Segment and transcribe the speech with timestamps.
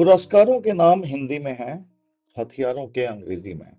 [0.00, 1.92] पुरस्कारों के नाम हिंदी में हैं,
[2.38, 3.72] हथियारों के अंग्रेज़ी में।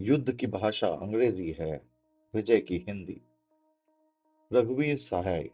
[0.00, 1.80] युद्ध की भाषा अंग्रेज़ी है,
[2.34, 3.20] विजय की हिंदी।
[4.52, 5.48] रघुवीर सहाय।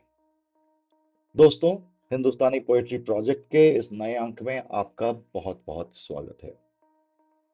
[1.36, 1.74] दोस्तों,
[2.12, 6.54] हिंदुस्तानी पोएट्री प्रोजेक्ट के इस नए अंक में आपका बहुत बहुत स्वागत है।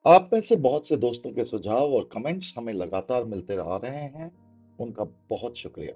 [0.07, 3.96] आप में से बहुत से दोस्तों के सुझाव और कमेंट्स हमें लगातार मिलते रह रहे
[3.96, 4.32] हैं,
[4.80, 5.95] उनका बहुत शुक्रिया।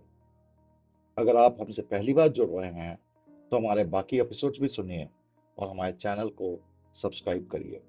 [1.19, 2.99] अगर आप हमसे पहली बार जुड़ रहे हैं
[3.51, 5.09] तो हमारे बाकी एपिसोड्स भी सुनिए।
[5.63, 6.61] और हमारे चैनल को
[6.95, 7.81] सब्सक्राइब करिए।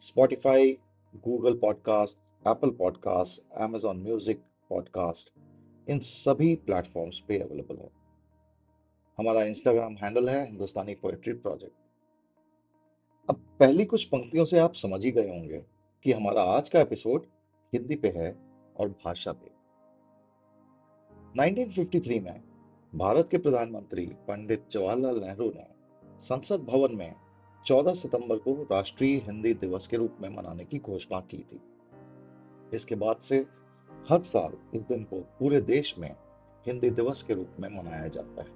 [0.00, 0.72] Spotify
[1.14, 5.30] Google podcast Apple podcast Amazon music podcast
[5.90, 7.90] इन सभी प्लेटफॉर्म्स पे अवेलेबल है।
[9.18, 11.76] हमारा इंस्टाग्राम हैंडल है हिंदुस्तानी पोएट्री प्रोजेक्ट
[13.30, 15.64] अब पहली कुछ पंक्तियों से आप समझ ही गए होंगे
[16.04, 17.26] कि हमारा आज का एपिसोड
[17.72, 18.36] हिंदी पे है
[18.76, 19.50] और भाषा पे।
[21.40, 22.42] 1953 में
[22.94, 25.77] भारत के प्रधानमंत्री पंडित जवाहरलाल नेहरू ने
[26.20, 27.14] संसद भवन में
[27.66, 31.60] 14 सितंबर को राष्ट्रीय हिंदी दिवस के रूप में मनाने की घोषणा की थी।
[32.74, 33.46] इसके बाद से
[34.10, 36.10] हर साल इस दिन को पूरे देश में
[36.66, 38.48] हिंदी दिवस के रूप में मनाया जाता है।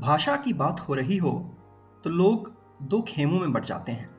[0.00, 1.32] भाषा की बात हो रही हो
[2.04, 4.10] तो लोग दो खेमों में बट जाते हैं।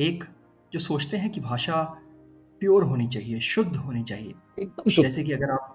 [0.00, 0.24] एक
[0.72, 1.82] जो सोचते हैं कि भाषा
[2.60, 5.72] प्योर होनी चाहिए शुद्ध होनी चाहिए। एकदम जैसे कि अगर आप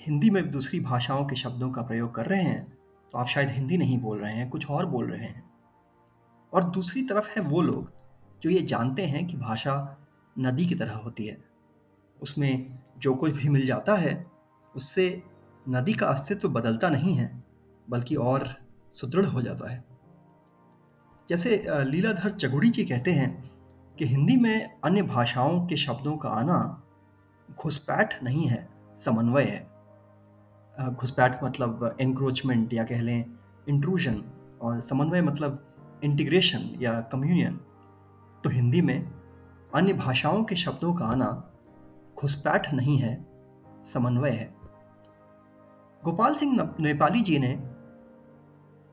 [0.00, 2.77] हिंदी में दूसरी भाषाओं के शब्दों का प्रयोग कर रहे हैं
[3.12, 5.50] तो आप शायद हिंदी नहीं बोल रहे हैं, कुछ और बोल रहे हैं।
[6.52, 7.92] और दूसरी तरफ़ है वो लोग,
[8.42, 9.96] जो ये जानते हैं कि भाषा
[10.38, 11.44] नदी की तरह होती है।
[12.22, 14.26] उसमें जो कुछ भी मिल जाता है,
[14.76, 15.22] उससे
[15.68, 17.44] नदी का अस्तित्व तो बदलता नहीं है,
[17.90, 18.54] बल्कि और
[18.92, 19.84] सुदृढ़ हो जाता है।
[21.28, 23.50] जैसे लीलाधर चगुड़ी जी कहते हैं
[23.98, 26.82] कि हिंदी में अन्य भाषाओं के शब्दों का आना
[27.62, 29.77] घुसपैठ नहीं है, समन्वय है।
[30.80, 33.24] घुसपैठ मतलब एनक्रोचमेंट या कह लें
[33.68, 34.24] इंट्रूजन
[34.62, 35.64] और समन्वय मतलब
[36.04, 37.60] इंटीग्रेशन या कम्युनियन
[38.44, 39.12] तो हिंदी में
[39.74, 41.52] अन्य भाषाओं के शब्दों का आना
[42.20, 43.26] घुसपैठ नहीं है,
[43.84, 44.54] समन्वय है।
[46.04, 47.54] गोपाल सिंह नेपाली जी ने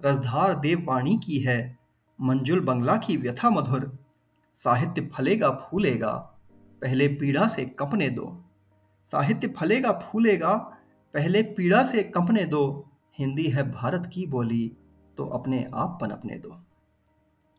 [0.00, 1.77] रसधार देववाणी की है
[2.18, 3.90] मंजुल बंगला की व्यथा मधुर,
[4.58, 6.12] साहित्य फलेगा फूलेगा,
[6.82, 8.26] पहले पीड़ा से कंपने दो।
[9.10, 10.54] साहित्य फलेगा फूलेगा,
[11.14, 12.64] पहले पीड़ा से कंपने दो।
[13.18, 14.70] हिंदी है भारत की बोली
[15.18, 16.56] तो अपने आप पनपने दो।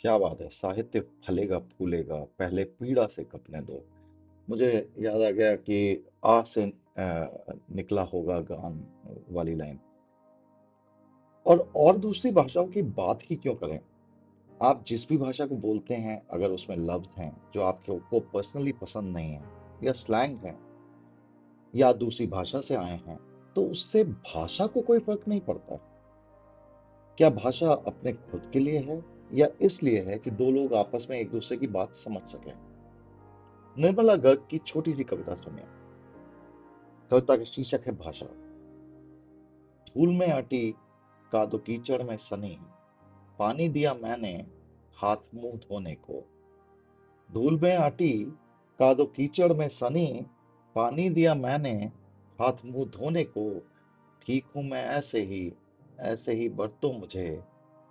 [0.02, 0.48] क्या बात है?
[0.48, 3.84] साहित्य फलेगा फूलेगा, पहले पीड़ा से कपने दो।
[4.48, 6.66] मुझे याद आ गया कि आ से
[6.98, 8.84] निकला होगा गान
[9.32, 9.80] वाली लाइन।
[11.46, 13.80] और और दूसरी भाषाओं की बात ही क्यों करें?
[14.62, 18.72] आप जिस भी भाषा को बोलते हैं, अगर उसमें लफ्ज हैं, जो आपके को पर्सनली
[18.72, 19.44] पसंद नहीं है,
[19.84, 20.58] या स्लैंग है,
[21.76, 23.20] या दूसरी भाषा से आए हैं
[23.56, 25.76] तो उससे भाषा को कोई फ़र्क नहीं पड़ता।
[27.18, 31.18] क्या भाषा अपने खुद के लिए है, या इसलिए है कि दो लोग आपस में
[31.18, 32.52] एक दूसरे की बात समझ सके?
[33.82, 35.66] निर्मला गर्ग की छोटी सी कविता सुनिए।
[37.12, 38.26] कविता का शीर्षक है भाषा।
[39.88, 40.76] धूल में अटी
[41.32, 42.58] कादो कीचड़ में सनी।
[43.40, 44.46] पानी दिया मैंने
[44.98, 46.28] हाथ मुँह धोने को।
[47.32, 48.24] धूल में अटी
[48.80, 50.26] कादो कीचड़ में सनी,
[50.76, 51.92] पानी दिया मैंने
[52.40, 53.68] हाथ मुँह धोने को।
[54.26, 55.54] ठीक हूँ मैं ऐसे ही
[56.00, 57.44] ऐसे ही बरतो मुझे,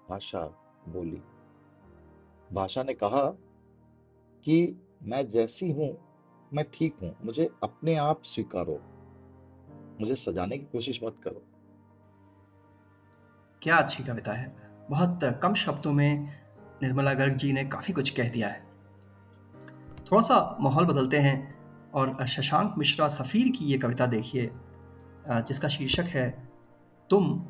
[0.09, 0.45] भाषा
[0.89, 1.23] बोली।
[2.53, 3.25] भाषा ने कहा
[4.45, 5.97] कि मैं जैसी हूँ,
[6.53, 8.81] मैं ठीक हूँ, मुझे अपने आप स्वीकारो।
[10.01, 11.43] मुझे सजाने की कोशिश मत करो।
[13.63, 14.68] क्या अच्छी कविता है?
[14.91, 16.29] बहुत कम शब्दों में
[16.83, 18.67] निर्मला गर्ग जी ने काफ़ी कुछ कह दिया है।
[20.13, 21.59] थोड़ा सा माहौल बदलते हैं
[21.95, 24.51] और शशांक मिश्रा सफ़ीर की ये कविता देखिए
[25.31, 26.49] जिसका शीर्षक है
[27.11, 27.47] तुम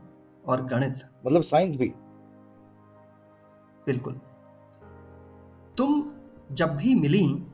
[0.46, 1.88] और गणित। मतलब साइंस भी।
[3.86, 4.20] बिल्कुल।
[5.76, 6.10] तुम
[6.52, 7.46] जब भी मिली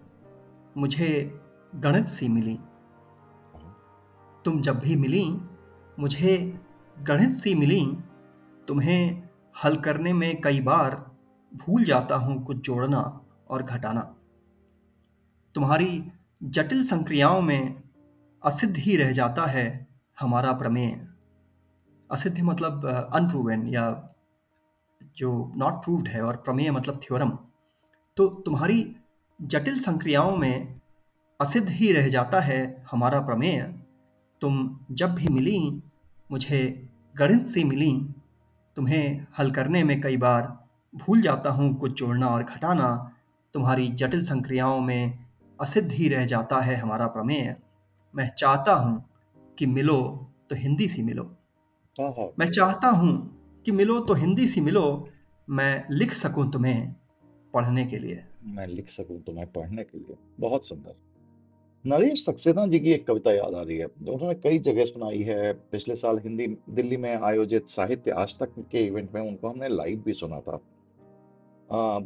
[0.76, 1.40] मुझे
[1.75, 2.58] गणित सी मिली।
[4.44, 5.25] तुम जब भी मिली
[5.98, 6.60] मुझे
[6.98, 7.98] गणित सी मिली
[8.69, 9.24] तुम्हें
[9.54, 10.94] हल करने में कई बार
[11.52, 13.00] भूल जाता हूँ कुछ जोड़ना
[13.50, 14.00] और घटाना।
[15.54, 16.04] तुम्हारी
[16.40, 17.82] जटिल संक्रियाओं में
[18.42, 19.66] असिद्ध ही रह जाता है
[20.18, 20.90] हमारा प्रमेय।
[22.10, 23.86] असिद्ध मतलब अनप्रूवन या
[25.16, 27.30] जो नॉट प्रूव्ड है और प्रमेय मतलब थ्योरम
[28.16, 28.84] तो तुम्हारी
[29.40, 30.80] जटिल संक्रियाओं में
[31.40, 33.62] असिद्ध ही रह जाता है हमारा प्रमेय।
[34.42, 35.82] तुम जब भी मिली,
[36.30, 37.92] मुझे गणित से मिली
[38.76, 43.12] तुम्हें हल करने में कई बार भूल जाता हूँ कुछ जोड़ना और घटाना।
[43.55, 45.19] तुम्हारी जटिल संक्रियाओं में
[45.61, 47.56] असिद्ध ही रह जाता है हमारा प्रमेय।
[48.15, 49.05] मैं चाहता हूँ
[49.59, 51.25] कि मिलो तो हिंदी सी मिलो।
[52.00, 55.09] हाँ हाँ। मैं चाहता हूँ कि मिलो तो हिंदी सी मिलो।
[55.49, 56.94] मैं लिख सकूँ तुम्हें
[57.55, 60.94] पढ़ने के लिए। मैं लिख सकूँ तुम्हें पढ़ने के लिए। बहुत सुंदर।
[61.86, 65.52] नरेश सक्सेना जी की एक कविता याद आ रही है। उन्होंने कई जगह सुनाई है।
[65.52, 70.02] पिछले साल हिंदी दिल्ली में आयोजित साहित्य आज तक के इवेंट में उनको हमने लाइव
[70.04, 70.60] भी सुना था।
[71.72, 72.00] आ,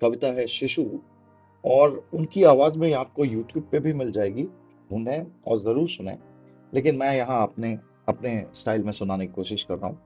[0.00, 0.86] कविता है शिशु
[1.64, 4.42] और उनकी आवाज़ में आपको यूट्यूब पे भी मिल जाएगी।
[4.90, 6.18] ढूंढें और ज़रूर सुने।
[6.74, 7.78] लेकिन मैं यहाँ अपने
[8.08, 9.98] अपने स्टाइल में सुनाने की कोशिश कर रहा हूँ।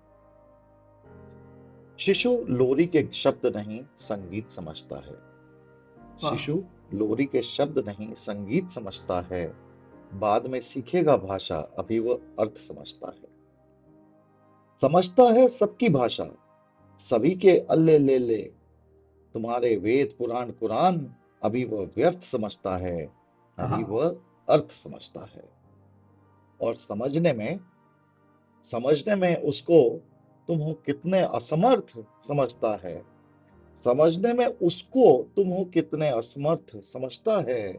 [1.98, 5.32] शिशु लोरी के शब्द नहीं संगीत समझता है।
[6.30, 6.62] शिशु
[6.94, 9.54] लोरी के शब्द नहीं संगीत समझता है।
[10.14, 13.32] बाद में सीखेगा भाषा अभी वह अर्थ समझता है।
[14.80, 16.30] समझता है सबकी भाषा
[16.98, 18.52] सभी के अल्ले ले ले।
[19.34, 23.06] तुम्हारे वेद पुराण कुरान अभी वह व्यर्थ समझता है
[23.58, 25.48] अभी हाँ। वह अर्थ समझता है।
[26.60, 27.60] और समझने में
[28.64, 30.02] समझने में उसको
[30.48, 33.11] तुम हो कितने असमर्थ समझता है।
[33.84, 37.78] समझने में उसको तुम हो कितने असमर्थ समझता है।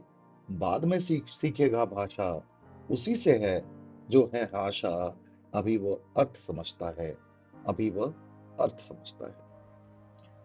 [0.50, 2.42] बाद में सीख सीखेगा भाषा।
[2.90, 3.64] उसी से है
[4.10, 5.16] जो है आशा।
[5.54, 7.18] अभी वो अर्थ समझता है।
[7.66, 8.14] अभी वह
[8.60, 9.34] अर्थ समझता है।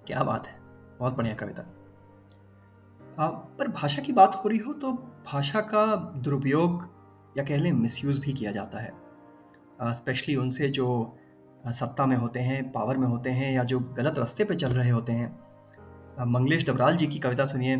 [0.08, 0.60] क्या बात है।
[1.00, 1.62] बहुत बढ़िया कविता।
[3.20, 4.94] आ, पर भाषा की बात हो रही हो तो
[5.26, 6.90] भाषा का दुरुपयोग
[7.38, 8.94] या कह लें मिसयूज भी किया जाता है।
[9.84, 11.18] स्पेशली उनसे जो
[11.68, 14.90] सत्ता में होते हैं पावर में होते हैं या जो गलत रास्ते पे चल रहे
[14.90, 15.49] होते हैं
[16.20, 17.76] मंगलेश डबराल जी की कविता सुनिए।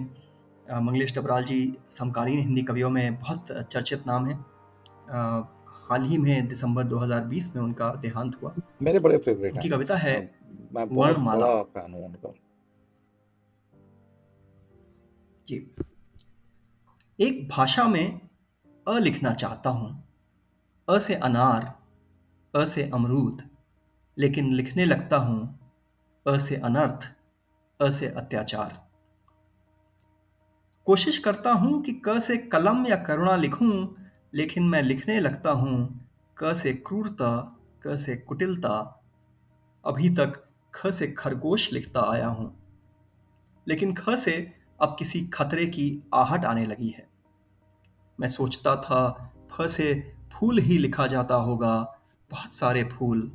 [0.72, 4.34] मंगलेश डबराल जी समकालीन हिंदी कवियों में बहुत चर्चित नाम है।
[5.90, 10.36] हाल ही में दिसंबर 2020 में उनका देहांत हुआ। मेरे बड़े फेवरेट उनकी कविता है
[10.74, 12.34] वर्णमाला। हूँ उनका।
[15.48, 15.76] जी।
[17.20, 18.22] एक भाषा में
[18.88, 20.04] अ लिखना चाहता हूँ।
[20.90, 21.74] अ से अनार
[22.56, 23.50] अ से अमरूद
[24.18, 25.60] लेकिन लिखने लगता हूँ
[26.28, 27.16] अ से अनर्थ
[27.82, 28.90] अ से अत्याचार।
[30.86, 33.88] कोशिश करता हूँ कि क से कलम या करुणा लिखूं,
[34.34, 36.10] लेकिन मैं लिखने लगता हूँ
[36.44, 39.02] क से क्रूरता, क से कुटिलता।
[39.86, 42.60] अभी तक ख से खरगोश लिखता आया हूँ।
[43.68, 47.08] लेकिन ख से अब किसी खतरे की आहट आने लगी है।
[48.20, 53.32] मैं सोचता था फ से फूल ही लिखा जाता होगा, बहुत सारे फूल।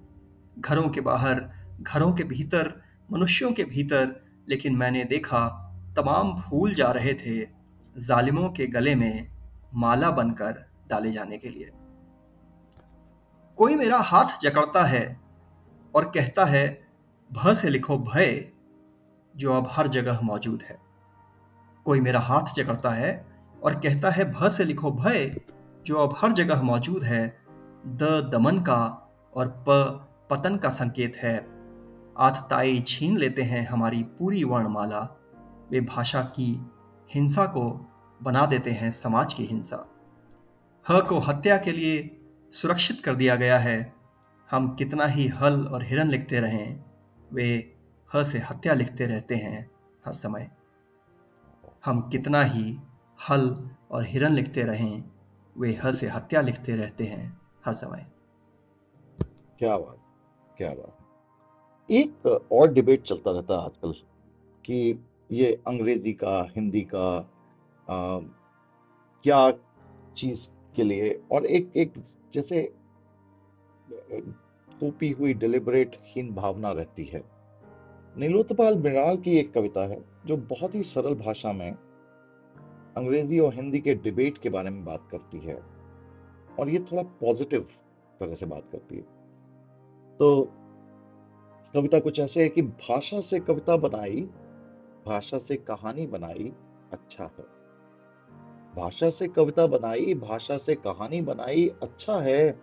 [0.58, 1.50] घरों के बाहर,
[1.80, 2.82] घरों के भीतर,
[3.12, 5.48] मनुष्यों के भीतर लेकिन मैंने देखा
[5.96, 7.48] तमाम फूल जा रहे थे
[7.98, 9.28] जालिमों के गले में
[9.74, 11.70] माला बनकर डाले जाने के लिए।
[13.56, 15.20] कोई मेरा हाथ जकड़ता है
[15.94, 16.88] और कहता है
[17.32, 18.48] भ से लिखो भय,
[19.36, 20.78] जो अब हर जगह मौजूद है।
[21.84, 23.26] कोई मेरा हाथ जकड़ता है
[23.62, 25.36] और कहता है भ से लिखो भय,
[25.86, 27.38] जो अब हर जगह मौजूद है,
[27.86, 31.53] द दमन का और प पतन का संकेत है।
[32.18, 35.00] आतताई छीन लेते हैं हमारी पूरी वर्णमाला।
[35.70, 36.66] वे भाषा की
[37.14, 37.90] हिंसा को
[38.22, 39.86] बना देते हैं समाज की हिंसा।
[40.86, 42.20] ह को हत्या के लिए
[42.52, 43.94] सुरक्षित कर दिया गया है।
[44.50, 46.84] हम कितना ही हल और हिरन लिखते रहें,
[47.32, 47.74] वे
[48.14, 49.70] ह से हत्या लिखते रहते हैं
[50.06, 50.50] हर समय।
[51.84, 52.78] हम कितना ही
[53.30, 55.04] हल और हिरन लिखते रहें,
[55.56, 58.06] वे ह से हत्या लिखते रहते हैं हर समय।
[59.58, 59.96] क्या बात
[60.58, 61.03] क्या बात।
[61.88, 63.92] एक और डिबेट चलता रहता है आजकल
[64.64, 64.98] कि
[65.32, 67.06] ये अंग्रेज़ी का हिंदी का
[67.90, 68.18] आ,
[69.24, 69.50] क्या
[70.16, 71.92] चीज़ के लिए और एक एक
[72.34, 72.62] जैसे
[74.68, 77.22] थोपी हुई डिलिबरेट हीन भावना रहती है।
[78.16, 81.70] नीलोत्पल मृणाल की एक कविता है जो बहुत ही सरल भाषा में
[82.96, 85.60] अंग्रेज़ी और हिंदी के डिबेट के बारे में बात करती है
[86.58, 87.68] और ये थोड़ा पॉजिटिव
[88.20, 89.02] तरह से बात करती है।
[90.20, 90.44] तो
[91.74, 94.20] कविता कुछ ऐसे है कि भाषा से कविता बनाई,
[95.06, 96.52] भाषा से कहानी बनाई
[96.92, 97.44] अच्छा है।
[98.76, 102.60] भाषा से कविता बनाई, भाषा से कहानी बनाई अच्छा है।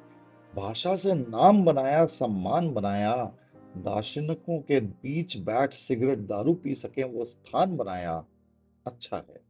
[0.56, 3.34] भाषा से नाम बनाया, सम्मान बनाया,
[3.78, 8.26] दार्शनिकों के बीच बैठ सिगरेट दारू पी सके, वो स्थान बनाया
[8.88, 9.42] अच्छा है।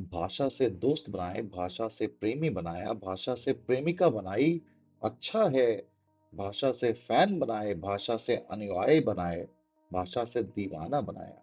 [0.00, 4.60] भाषा से दोस्त बनाए, भाषा से प्रेमी बनाया, भाषा से प्रेमिका बनाई
[5.02, 5.97] अच्छा है।
[6.34, 9.48] भाषा से फ़ैन बनाए, भाषा से अनुयायी बनाए,
[9.92, 11.42] भाषा से दीवाना बनाया।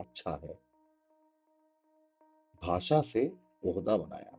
[0.00, 0.58] अच्छा है।
[2.62, 3.32] भाषा से
[3.64, 4.36] ओहदा बनाया।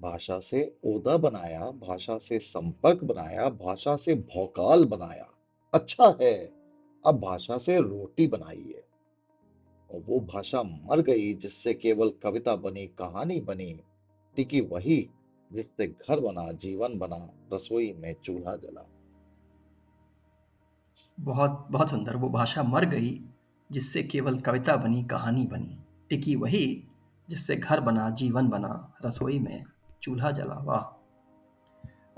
[0.00, 5.28] भाषा से ओहदा बनाया, भाषा से संपर्क बनाया, भाषा से भौकाल बनाया।
[5.74, 6.52] अच्छा है।
[7.06, 8.84] अब भाषा से रोटी बनाई है
[9.90, 13.80] और वो भाषा मर गई जिससे केवल कविता बनी, कहानी बनी।
[14.36, 15.10] टिकी वही
[15.52, 18.86] जिससे घर बना जीवन बना रसोई में चूल्हा जला।
[21.20, 23.20] बहुत बहुत सुंदर। वो भाषा मर गई
[23.72, 25.78] जिससे केवल कविता बनी कहानी बनी।
[26.10, 26.84] टिकी वही
[27.28, 29.64] जिससे घर बना जीवन बना रसोई में
[30.02, 30.96] चूल्हा जला। वाह!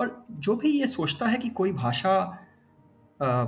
[0.01, 2.39] और जो भी ये सोचता है कि कोई भाषा
[3.23, 3.45] आ,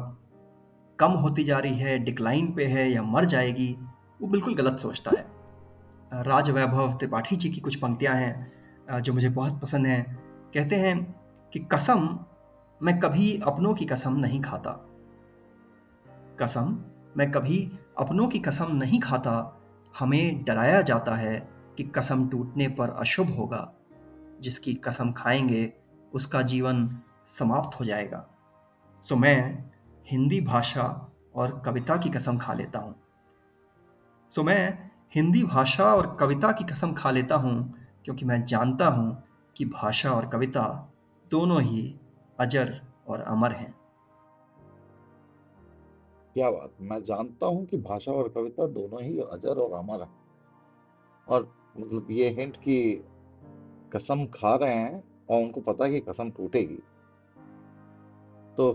[0.99, 3.79] कम होती जा रही है डिक्लाइन पे है या मर जाएगी
[4.23, 5.27] वो बिल्कुल गलत सोचता है।
[6.25, 8.54] राज वैभव त्रिपाठी जी की कुछ पंक्तियाँ हैं।
[8.93, 10.03] जो मुझे बहुत पसंद है,
[10.55, 11.21] कहते हैं
[11.53, 12.19] कि कसम
[12.83, 14.71] मैं कभी अपनों की कसम नहीं खाता।
[16.41, 16.85] कसम
[17.17, 19.61] मैं कभी अपनों की कसम नहीं खाता,
[19.99, 23.73] हमें डराया जाता है कि कसम टूटने पर अशुभ होगा।
[24.41, 25.73] जिसकी कसम खाएँगे,
[26.15, 28.29] उसका जीवन समाप्त हो जाएगा।
[29.01, 29.71] सो मैं
[30.11, 32.95] हिंदी भाषा और कविता की कसम खा लेता हूँ।
[34.31, 37.75] सो मैं हिंदी भाषा और कविता की कसम खा लेता हूँ
[38.05, 39.23] क्योंकि मैं जानता हूँ
[39.57, 40.67] कि भाषा और कविता
[41.31, 41.95] दोनों ही
[42.39, 43.75] अजर और अमर हैं।
[46.35, 50.09] क्या बात, मैं जानता हूँ कि भाषा और कविता दोनों ही अजर और अमर है।
[51.29, 53.05] और मतलब ये हिंट की
[53.93, 56.79] कसम खा रहे हैं और उनको पता है कि कसम टूटेगी।
[58.57, 58.73] तो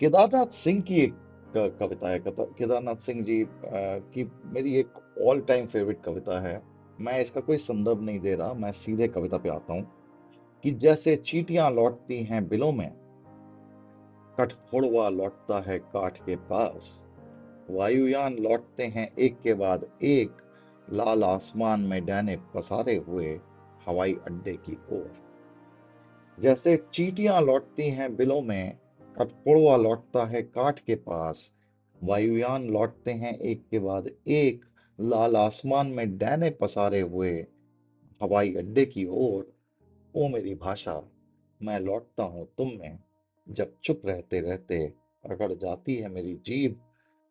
[0.00, 1.14] केदारनाथ सिंह की एक
[1.80, 6.56] कविता है केदारनाथ सिंह जी की मेरी एक ऑल टाइम फेवरेट कविता है।
[7.00, 9.90] मैं इसका कोई संदर्भ नहीं दे रहा, मैं सीधे कविता पे आता हूँ
[10.64, 12.90] कि जैसे चीटियाँ लौटती हैं बिलों में,
[14.38, 17.04] कठफोड़वा लौटता है काठ के पास।
[17.70, 20.36] वायुयान लौटते हैं एक के बाद एक,
[20.92, 23.40] लाल आसमान में डैने पसारे हुए
[23.86, 25.12] हवाई अड्डे की ओर।
[26.38, 28.78] जैसे चीटियाँ लौटती हैं बिलों में
[29.18, 31.52] कठपुड़वा लौटता है काठ के पास।
[32.02, 34.64] वायुयान लौटते हैं एक के बाद एक
[34.98, 37.46] लाल आसमान में डैने पसारे हुए
[38.22, 39.52] हवाई अड्डे की ओर,
[40.14, 41.02] ओ मेरी भाषा,
[41.62, 42.98] मैं लौटता हूँ तुम में
[43.46, 46.80] जब चुप रहते रहते अकड़ जाती है मेरी जीभ,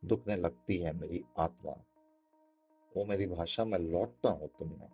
[0.05, 1.71] दुखने लगती है मेरी आत्मा।
[2.97, 4.89] ओ मेरी भाषा, मैं लौटता हूँ तुम में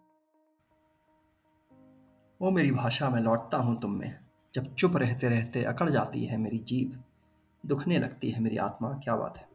[2.41, 4.15] ओ मेरी भाषा, मैं लौटता हूँ तुम में
[4.53, 7.03] जब चुप रहते रहते अकड़ जाती है मेरी जीभ,
[7.65, 9.52] दुखने लगती है मेरी आत्मा। क्या बात है?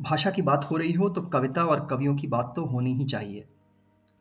[0.00, 3.04] भाषा की बात हो रही हो तो कविता और कवियों की बात तो होनी ही
[3.04, 3.48] चाहिए।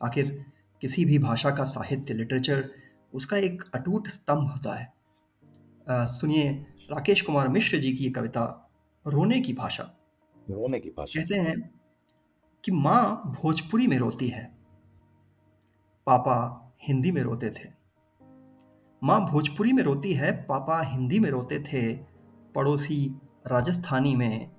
[0.01, 0.45] आखिर
[0.81, 2.69] किसी भी भाषा का साहित्य लिटरेचर
[3.13, 4.93] उसका एक अटूट स्तंभ होता है।
[6.07, 6.49] सुनिए
[6.91, 8.69] राकेश कुमार मिश्र जी की ये कविता
[9.05, 9.83] रोने की भाषा।
[10.49, 11.69] रोने की भाषा। कहते हैं
[12.63, 14.43] कि माँ भोजपुरी में रोती है
[16.07, 16.37] पापा
[16.81, 17.69] हिंदी में रोते थे।
[19.01, 21.81] माँ भोजपुरी में रोती है पापा हिंदी में रोते थे
[22.55, 23.15] पड़ोसी
[23.47, 24.56] राजस्थानी में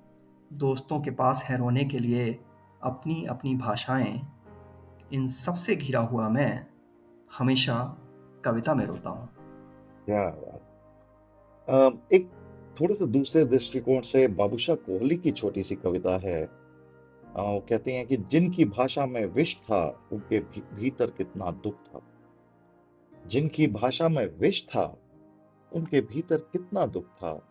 [0.53, 2.39] दोस्तों के पास है रोने के लिए
[2.83, 4.21] अपनी अपनी भाषाएँ।
[5.13, 6.65] इन सबसे घिरा हुआ मैं
[7.37, 7.97] हमेशा
[8.45, 9.29] कविता में रोता हूँ।
[10.05, 10.23] क्या
[12.13, 12.29] एक
[12.81, 18.07] थोड़े से दूसरे दृष्टिकोण से बाबूशाह कोहली की छोटी सी कविता है। वो कहते हैं
[18.07, 20.39] कि जिनकी भाषा में विष था, उनके
[20.75, 22.01] भीतर कितना दुख था।
[23.27, 24.97] जिनकी भाषा में विष था,
[25.71, 27.41] उनके भीतर कितना दुख था।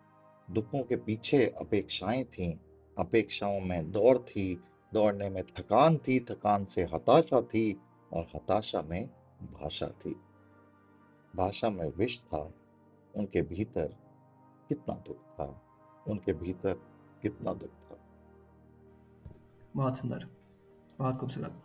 [0.51, 2.55] दुखों के पीछे अपेक्षाएँ थीं
[2.99, 4.65] अपेक्षाओं में दौड़ थी,
[4.95, 7.81] दौड़ने में थकान थी, थकान से हताशा थी
[8.13, 9.07] और हताशा में
[9.43, 10.17] भाषा थी।
[11.37, 12.53] भाषा में विष था,
[13.17, 13.97] उनके भीतर
[14.69, 15.63] कितना दुख था,
[16.09, 16.75] उनके भीतर
[17.23, 17.99] कितना दुख था।
[19.77, 20.27] बहुत सुंदर,
[20.99, 21.63] बहुत खूबसूरत।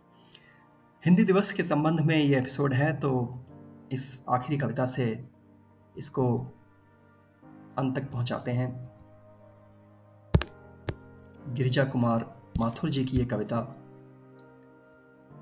[1.06, 3.38] हिंदी दिवस के संबंध में ये एपिसोड है तो
[3.92, 5.28] इस आखिरी कविता से
[5.98, 6.38] इसको
[7.78, 8.93] अंत तक पहुंचाते हैं।
[11.48, 13.76] गिरिजा कुमार माथुर जी की ये कविता।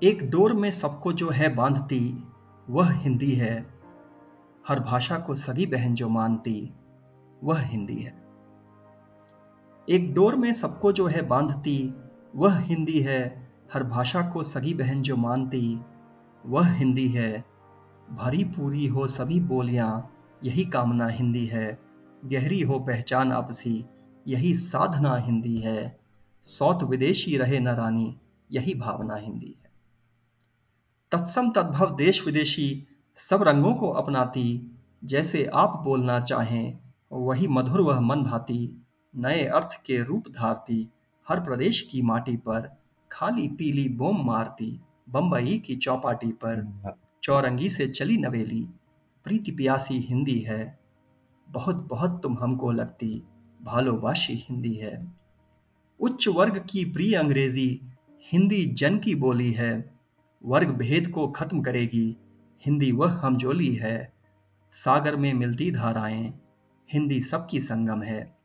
[0.03, 2.23] एक डोर में सबको जो है बांधती,
[2.69, 3.73] वह हिंदी है।
[4.67, 6.73] हर भाषा को सगी बहन जो मानती,
[7.43, 8.23] वह हिंदी है।
[9.89, 11.93] एक डोर में सबको जो है बांधती,
[12.35, 15.81] वह हिंदी है। हर भाषा को सगी बहन जो मानती,
[16.45, 17.45] वह हिंदी है।
[18.11, 20.11] भरी पूरी हो सभी बोलियाँ,
[20.43, 21.79] यही कामना हिंदी है।
[22.25, 23.85] गहरी हो पहचान आपसी
[24.27, 25.99] यही साधना हिंदी है।
[26.43, 28.17] सौत विदेशी रहे न रानी,
[28.51, 29.71] यही भावना हिंदी है।
[31.11, 36.79] तत्सम तद्भव देश विदेशी, सब रंगों को अपनाती, जैसे आप बोलना चाहें,
[37.11, 38.81] वही मधुर वह मन भाती,
[39.15, 40.89] नए अर्थ के रूप धारती,
[41.27, 46.81] हर प्रदेश की माटी पर खाली पीली बोम मारती बम्बई की चौपाटी पर
[47.23, 48.67] चौरंगी से चली नवेली,
[49.23, 50.79] प्रीति प्यासी हिंदी है
[51.49, 53.23] बहुत बहुत तुम हमको लगती।
[53.63, 55.13] भालोबाशी हिंदी है।
[55.99, 57.81] उच्च वर्ग की प्रिय अंग्रेज़ी
[58.31, 59.93] हिंदी जन की बोली है।
[60.45, 62.17] वर्ग भेद को खत्म करेगी,
[62.65, 64.13] हिंदी वह हमजोली है।
[64.71, 66.33] सागर में मिलती धाराएँ,
[66.91, 68.37] हिंदी सबकी संगम है।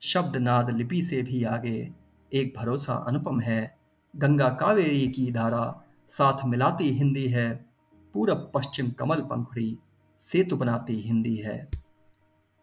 [0.00, 1.92] शब्द नाद लिपि से भी आगे
[2.32, 3.78] एक भरोसा अनुपम है।
[4.16, 7.66] गंगा कावेरी की धारा साथ मिलाती हिंदी है।
[8.14, 9.78] पूरब पश्चिम कमल पंखुड़ी,
[10.18, 11.85] सेतु बनाती हिंदी है।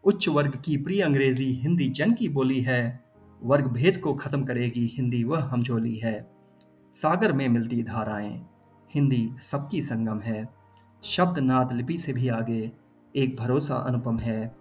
[0.04, 3.04] उच्च वर्ग की प्रिय अंग्रेज़ी हिंदी जन की बोली है।
[3.44, 6.32] वर्ग भेद को खत्म करेगी हिंदी वह हमजोली है।
[6.96, 8.46] सागर में मिलती धाराएँ
[8.96, 10.50] हिंदी सबकी संगम है।
[11.04, 12.72] शब्द नाद लिपि से भी आगे
[13.16, 14.56] एक भरोसा अनुपम है।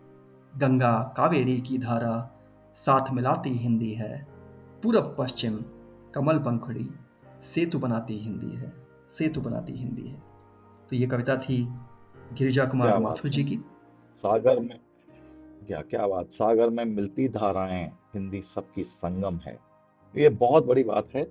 [0.57, 2.45] गंगा कावेरी की धारा
[2.77, 4.27] साथ मिलाती हिंदी है।
[4.83, 5.65] पूरब पश्चिम
[6.15, 6.91] कमल पंखुड़ी
[7.43, 8.73] सेतु बनाती हिंदी है।
[9.13, 10.23] सेतु बनाती हिंदी है।
[10.91, 11.69] तो ये कविता थी
[12.33, 13.57] गिरिजा कुमार माथुर जी की।
[14.17, 14.79] सागर में
[15.67, 16.31] क्या क्या बात?
[16.33, 19.59] सागर में मिलती धाराएँ, हिंदी सबकी संगम है।
[20.15, 21.27] ये बहुत बड़ी बात है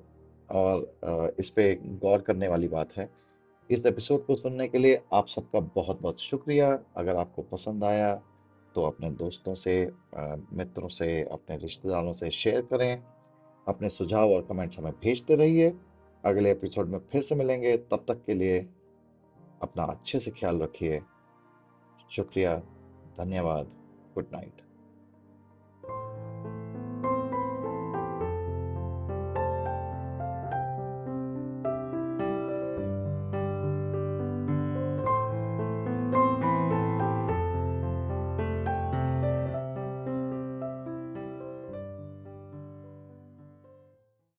[0.50, 3.10] और इस पे गौर करने वाली बात है।
[3.70, 8.14] इस एपिसोड को सुनने के लिए आप सबका बहुत बहुत शुक्रिया। अगर आपको पसंद आया
[8.76, 9.74] तो अपने दोस्तों से
[10.54, 13.04] मित्रों से, अपने रिश्तेदारों से शेयर करें।
[13.68, 15.74] अपने सुझाव और कमेंट्स हमें भेजते रहिए।
[16.24, 18.60] अगले एपिसोड में फिर से मिलेंगे। तब तक के लिए
[19.62, 21.02] अपना अच्छे से ख्याल रखिए।
[22.12, 22.58] शुक्रिया।
[23.18, 23.81] धन्यवाद।
[24.16, 24.62] Good night.